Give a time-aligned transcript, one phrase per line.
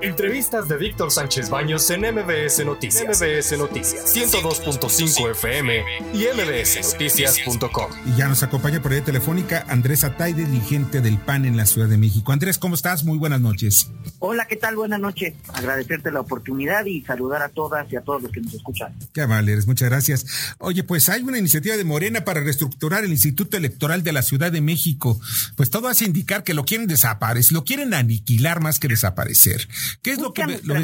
[0.00, 3.20] Entrevistas de Víctor Sánchez Baños en MBS Noticias.
[3.20, 5.82] MBS Noticias 102.5 FM
[6.14, 7.90] y mbsnoticias.com.
[8.06, 11.88] Y ya nos acompaña por ahí telefónica Andrés Atay, dirigente del PAN en la Ciudad
[11.88, 12.30] de México.
[12.30, 13.02] Andrés, ¿cómo estás?
[13.02, 13.90] Muy buenas noches.
[14.20, 14.76] Hola, ¿qué tal?
[14.76, 15.34] Buenas noches.
[15.52, 18.94] Agradecerte la oportunidad y saludar a todas y a todos los que nos escuchan.
[19.12, 20.54] Qué amable eres, muchas gracias.
[20.58, 24.52] Oye, pues hay una iniciativa de Morena para reestructurar el Instituto Electoral de la Ciudad
[24.52, 25.20] de México.
[25.56, 29.66] Pues todo hace indicar que lo quieren desaparecer, lo quieren aniquilar más que desaparecer.
[30.02, 30.74] ¿Qué es lo que lo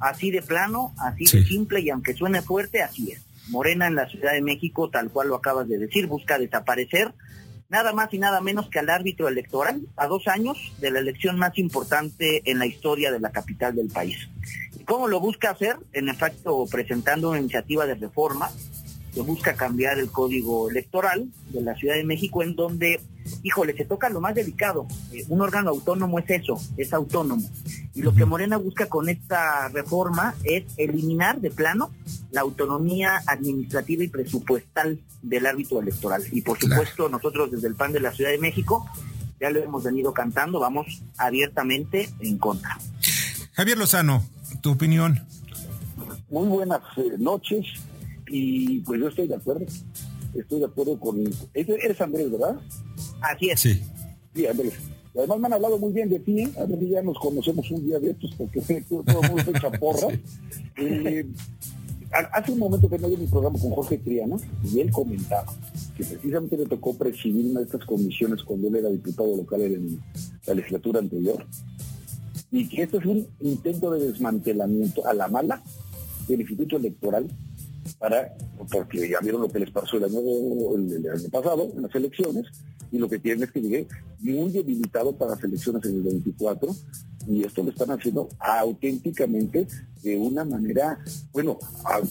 [0.00, 3.22] Así de plano, así de simple y aunque suene fuerte, así es.
[3.48, 7.12] Morena en la Ciudad de México, tal cual lo acabas de decir, busca desaparecer
[7.68, 11.38] nada más y nada menos que al árbitro electoral a dos años de la elección
[11.38, 14.16] más importante en la historia de la capital del país.
[14.78, 15.76] ¿Y cómo lo busca hacer?
[15.92, 18.50] En efecto, presentando una iniciativa de reforma
[19.12, 23.00] que busca cambiar el código electoral de la Ciudad de México en donde,
[23.42, 24.86] híjole, se toca lo más delicado.
[25.12, 27.48] Eh, un órgano autónomo es eso, es autónomo.
[27.94, 31.90] Y lo que Morena busca con esta reforma es eliminar de plano
[32.32, 36.22] la autonomía administrativa y presupuestal del árbitro electoral.
[36.32, 38.84] Y por supuesto, nosotros desde el PAN de la Ciudad de México
[39.40, 42.78] ya lo hemos venido cantando, vamos abiertamente en contra.
[43.52, 44.24] Javier Lozano,
[44.62, 45.20] tu opinión.
[46.30, 47.66] Muy buenas eh, noches
[48.26, 49.66] y pues yo estoy de acuerdo.
[50.34, 51.22] Estoy de acuerdo con...
[51.52, 52.60] Eres Andrés, ¿verdad?
[53.20, 53.60] Así es.
[53.60, 53.82] Sí.
[54.34, 54.74] Sí, Andrés.
[55.16, 56.50] Además me han hablado muy bien de ti, ¿eh?
[56.58, 59.70] a ver si ya nos conocemos un día de estos, porque todo el mundo echa
[59.70, 60.08] porra.
[60.76, 61.24] Eh,
[62.32, 65.52] hace un momento que no mi programa con Jorge Triana, y él comentaba
[65.96, 70.00] que precisamente le tocó presidir una de estas comisiones cuando él era diputado local en
[70.46, 71.46] la legislatura anterior,
[72.50, 75.62] y que esto es un intento de desmantelamiento a la mala
[76.28, 77.28] del Instituto Electoral
[77.98, 78.34] para,
[78.70, 80.18] porque ya vieron lo que les pasó el año,
[80.74, 82.46] el, año pasado en las elecciones,
[82.92, 83.86] y lo que tienen es que
[84.24, 86.74] muy debilitado para las elecciones en el 24,
[87.26, 89.66] y esto lo están haciendo auténticamente
[90.02, 90.98] de una manera,
[91.32, 91.58] bueno,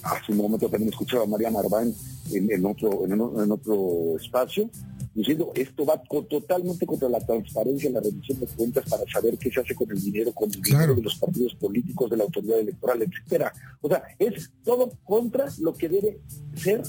[0.03, 1.93] hace un momento también escuchaba a María Marván
[2.31, 4.69] en, otro, en otro espacio,
[5.13, 9.59] diciendo esto va totalmente contra la transparencia, la rendición de cuentas para saber qué se
[9.59, 13.01] hace con el dinero, con el dinero de los partidos políticos, de la autoridad electoral,
[13.01, 13.53] etcétera.
[13.81, 16.19] O sea, es todo contra lo que debe
[16.55, 16.81] ser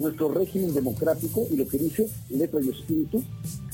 [0.00, 3.22] nuestro régimen democrático y lo que dice letra y espíritu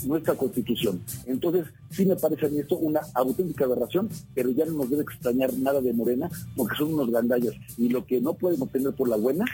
[0.04, 1.00] nuestra constitución.
[1.26, 5.02] Entonces, sí me parece a mí esto una auténtica aberración, pero ya no nos debe
[5.02, 9.08] extrañar nada de Morena, porque son unos gandallas, y lo que no pueden obtener por
[9.08, 9.44] la buena,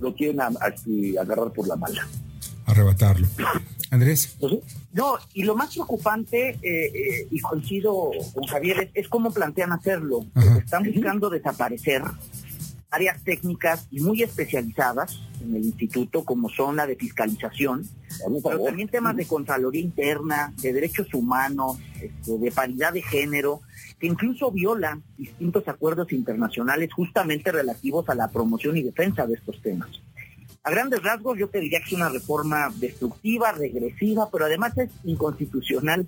[0.00, 2.06] lo quieren agarrar por la mala
[2.66, 3.26] arrebatarlo.
[3.90, 4.36] Andrés.
[4.92, 10.26] No, y lo más preocupante, eh, eh, y coincido con Javier, es, cómo plantean hacerlo.
[10.58, 12.02] Están buscando desaparecer
[12.94, 17.88] áreas técnicas y muy especializadas en el instituto, como son la de fiscalización,
[18.42, 23.60] pero también temas de Contraloría Interna, de derechos humanos, este, de paridad de género,
[23.98, 29.60] que incluso violan distintos acuerdos internacionales justamente relativos a la promoción y defensa de estos
[29.60, 29.88] temas.
[30.62, 34.90] A grandes rasgos yo te diría que es una reforma destructiva, regresiva, pero además es
[35.04, 36.06] inconstitucional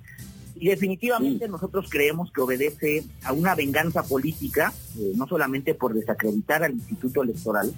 [0.59, 6.65] y definitivamente nosotros creemos que obedece a una venganza política, eh, no solamente por desacreditar
[6.65, 7.75] al Instituto Electoral,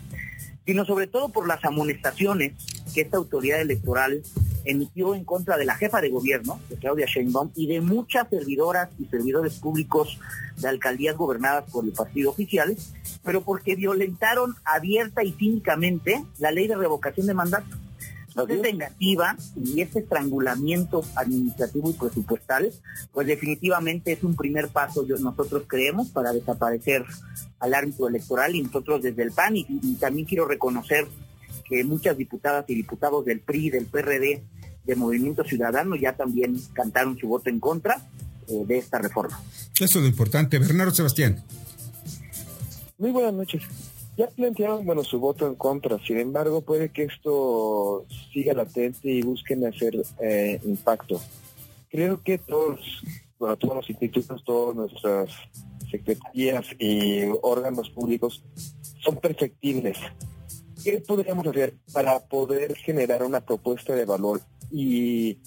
[0.65, 2.53] sino sobre todo por las amonestaciones
[2.94, 4.22] que esta autoridad electoral
[4.66, 8.91] emitió en contra de la jefa de gobierno, de Claudia Sheinbaum, y de muchas servidoras
[8.99, 10.19] y servidores públicos
[10.59, 12.77] de alcaldías gobernadas por el partido oficial,
[13.25, 17.78] pero porque violentaron abierta y cínicamente la ley de revocación de mandato.
[18.47, 22.72] Es vengativa y este estrangulamiento administrativo y presupuestal,
[23.12, 27.04] pues definitivamente es un primer paso, nosotros creemos, para desaparecer
[27.59, 31.06] al árbitro electoral y nosotros desde el PAN y también quiero reconocer
[31.69, 34.43] que muchas diputadas y diputados del PRI, del PRD,
[34.84, 38.09] de Movimiento Ciudadano ya también cantaron su voto en contra
[38.48, 39.38] eh, de esta reforma.
[39.78, 40.59] Eso es lo importante.
[40.59, 41.44] Bernardo Sebastián.
[42.97, 43.62] Muy buenas noches.
[44.18, 45.96] Ya plantearon, bueno, su voto en contra.
[46.04, 51.20] Sin embargo, puede que esto siga latente y busquen hacer eh, impacto.
[51.88, 52.80] Creo que todos,
[53.38, 55.30] todos los institutos, todas nuestras
[55.88, 58.42] secretarías y órganos públicos
[59.00, 59.98] son perfectibles.
[60.82, 64.41] ¿Qué podríamos hacer para poder generar una propuesta de valor
[64.72, 65.38] y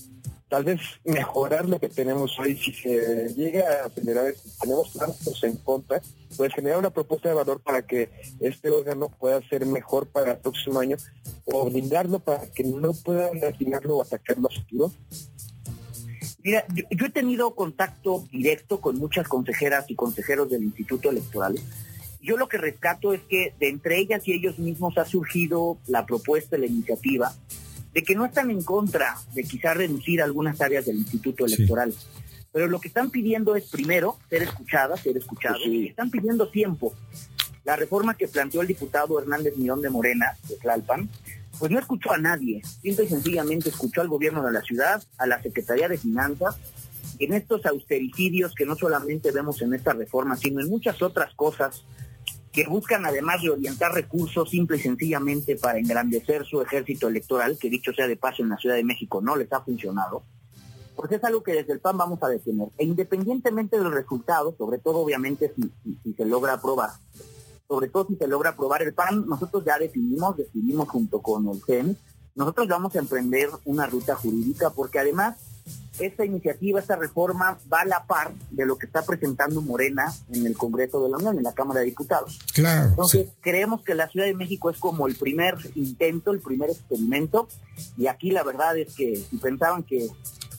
[0.51, 2.57] tal vez mejorar lo que tenemos hoy?
[2.57, 6.01] Si se llega a generar, tenemos tantos en contra,
[6.35, 8.09] pues generar una propuesta de valor para que
[8.41, 10.97] este órgano pueda ser mejor para el próximo año
[11.45, 14.91] o blindarlo para que no puedan imaginarlo o atacarlo a futuro.
[16.43, 21.55] Mira, yo, he tenido contacto directo con muchas consejeras y consejeros del Instituto Electoral
[22.23, 26.05] yo lo que rescato es que de entre ellas y ellos mismos ha surgido la
[26.05, 27.33] propuesta, la iniciativa,
[27.93, 31.93] de que no están en contra de quizá reducir algunas áreas del Instituto Electoral,
[32.51, 36.93] pero lo que están pidiendo es primero ser escuchadas, ser escuchados, están pidiendo tiempo.
[37.63, 41.09] La reforma que planteó el diputado Hernández Mirón de Morena, de Tlalpan,
[41.59, 45.27] pues no escuchó a nadie, simple y sencillamente escuchó al gobierno de la ciudad, a
[45.27, 46.55] la Secretaría de Finanzas,
[47.19, 51.83] en estos austericidios que no solamente vemos en esta reforma, sino en muchas otras cosas
[52.51, 57.69] que buscan además de orientar recursos simple y sencillamente para engrandecer su ejército electoral, que
[57.69, 60.23] dicho sea de paso en la Ciudad de México no les ha funcionado,
[60.95, 62.67] pues es algo que desde el PAN vamos a detener.
[62.77, 65.71] E independientemente del resultado, sobre todo obviamente si,
[66.03, 66.89] si, se logra aprobar,
[67.67, 71.61] sobre todo si se logra aprobar el PAN, nosotros ya definimos, decidimos junto con el
[71.65, 71.97] CEN,
[72.35, 75.37] nosotros vamos a emprender una ruta jurídica porque además
[75.99, 80.45] esta iniciativa, esta reforma va a la par de lo que está presentando Morena en
[80.45, 82.39] el Congreso de la Unión, en la Cámara de Diputados.
[82.53, 82.89] Claro.
[82.89, 87.47] Entonces, creemos que la Ciudad de México es como el primer intento, el primer experimento,
[87.97, 90.07] y aquí la verdad es que si pensaban que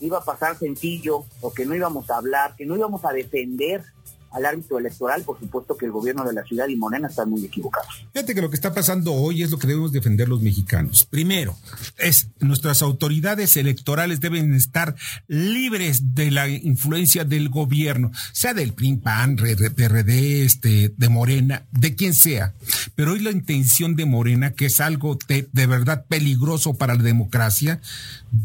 [0.00, 3.84] iba a pasar sencillo o que no íbamos a hablar, que no íbamos a defender
[4.32, 7.44] al árbitro electoral, por supuesto que el gobierno de la ciudad y Morena están muy
[7.44, 8.06] equivocados.
[8.12, 11.06] Fíjate que lo que está pasando hoy es lo que debemos defender los mexicanos.
[11.08, 11.56] Primero,
[11.98, 14.94] es nuestras autoridades electorales deben estar
[15.28, 21.94] libres de la influencia del gobierno, sea del PRI, PAN, PRD, este, de Morena, de
[21.94, 22.54] quien sea.
[22.94, 27.80] Pero hoy la intención de Morena, que es algo de, verdad peligroso para la democracia,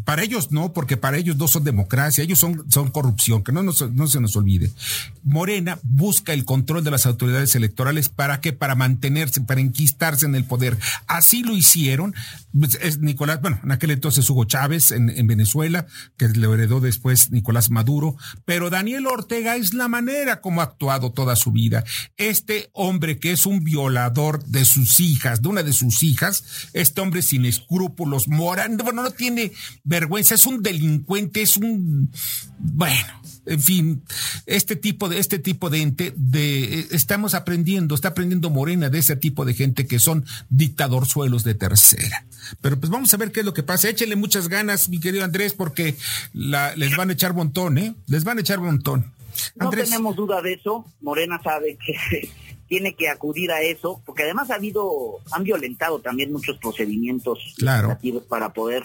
[0.04, 3.64] para ellos no, porque para ellos no son democracia, ellos son, son corrupción, que no,
[3.64, 3.74] no
[4.08, 4.72] se nos olvide.
[5.24, 8.10] Morena busca el control de las autoridades electorales.
[8.10, 8.54] ¿Para qué?
[8.54, 10.78] Para mantenerse, para enquistarse en el poder.
[11.08, 12.14] Así lo hicieron.
[12.58, 15.86] Pues, es Nicolás, bueno, en aquel entonces Hugo Chávez en, en Venezuela,
[16.18, 18.16] que le heredó después Nicolás Maduro.
[18.46, 21.84] Pero Daniel Ortega es la manera como ha actuado toda su vida.
[22.18, 27.02] Este hombre que es un violador de sus hijas, de una de sus hijas, este
[27.02, 29.52] hombre sin escrúpulos, morando, bueno, no tiene
[29.84, 32.12] vergüenza, es un delincuente, es un,
[32.60, 34.04] bueno, en fin,
[34.46, 39.16] este tipo de, este tipo de ente, de, estamos aprendiendo, está aprendiendo Morena de ese
[39.16, 42.26] tipo de gente que son dictadorzuelos de tercera.
[42.62, 43.90] Pero pues vamos a ver qué es lo que pasa.
[43.90, 45.96] Échenle muchas ganas, mi querido Andrés, porque
[46.34, 47.96] la, les van a echar montón, ¿eh?
[48.08, 49.12] Les van a echar montón.
[49.60, 49.90] Andrés.
[49.90, 50.86] No tenemos duda de eso.
[51.02, 52.30] Morena sabe que
[52.68, 57.98] tiene que acudir a eso, porque además ha habido, han violentado también muchos procedimientos claro.
[58.28, 58.84] para poder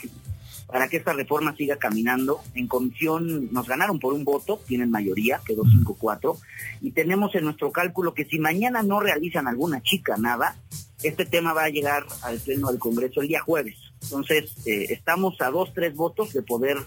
[0.73, 2.41] para que esta reforma siga caminando.
[2.55, 6.37] En comisión nos ganaron por un voto, tienen mayoría, quedó 5-4,
[6.81, 10.57] y tenemos en nuestro cálculo que si mañana no realizan alguna chica nada,
[11.03, 13.77] este tema va a llegar al pleno del Congreso el día jueves.
[14.03, 16.79] Entonces, eh, estamos a dos, tres votos de poder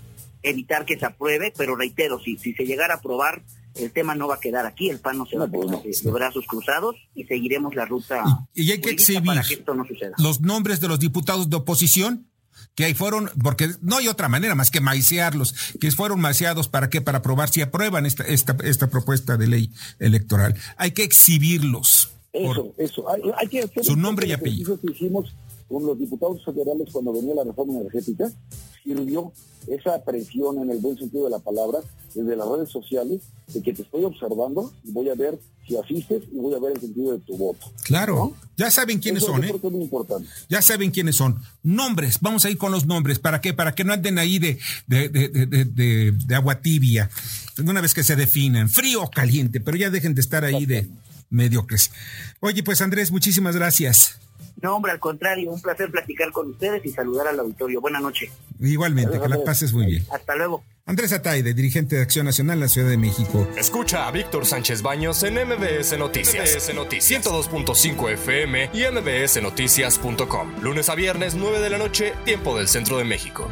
[0.42, 3.44] evitar que se apruebe, pero reitero, si, si se llegara a aprobar,
[3.76, 6.12] el tema no va a quedar aquí, el PAN no se va a quedar de
[6.12, 8.24] brazos cruzados y seguiremos la ruta.
[8.54, 10.14] Y, hay que exhibir para que esto no suceda.
[10.18, 12.28] los nombres de los diputados de oposición
[12.74, 16.90] que ahí fueron, porque no hay otra manera más que maicearlos, que fueron maiceados para
[16.90, 20.56] qué, para probar si aprueban esta, esta, esta propuesta de ley electoral.
[20.78, 22.12] Hay que exhibirlos.
[22.34, 23.06] Eso, eso.
[23.38, 24.80] Hay, que hacer su nombre y apellido.
[24.80, 25.34] que hicimos
[25.68, 28.32] con los diputados federales cuando venía la reforma energética,
[28.84, 29.32] sirvió
[29.68, 31.80] esa presión en el buen sentido de la palabra
[32.14, 33.22] desde las redes sociales
[33.54, 36.74] de que te estoy observando y voy a ver si asistes y voy a ver
[36.74, 37.72] el sentido de tu voto.
[37.84, 39.52] Claro, ya saben quiénes son, ¿eh?
[39.54, 40.30] es muy importante.
[40.48, 41.40] Ya saben quiénes son.
[41.64, 43.18] Nombres, vamos a ir con los nombres.
[43.18, 43.54] ¿Para qué?
[43.54, 47.10] Para que no anden ahí de, de, de, de, de agua tibia.
[47.58, 50.88] Una vez que se definen, frío o caliente, pero ya dejen de estar ahí de
[51.30, 51.92] mediocres.
[52.40, 54.20] Oye, pues Andrés, muchísimas gracias.
[54.62, 57.82] No, hombre, al contrario, un placer platicar con ustedes y saludar al auditorio.
[57.82, 58.32] Buenas noches.
[58.60, 60.06] Igualmente, que la pases muy bien.
[60.12, 60.64] Hasta luego.
[60.86, 63.48] Andrés Ataide, dirigente de Acción Nacional en la Ciudad de México.
[63.58, 66.56] Escucha a Víctor Sánchez Baños en MBS Noticias.
[66.56, 70.62] MBS Noticias 102.5 FM y MBSNoticias.com.
[70.62, 73.50] Lunes a viernes, 9 de la noche, tiempo del centro de México.